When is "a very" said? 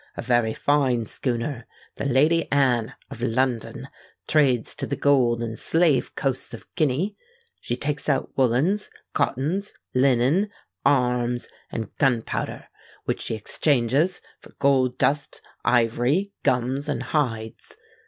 0.17-0.55